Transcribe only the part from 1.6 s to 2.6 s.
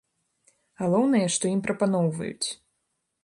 прапаноўваюць.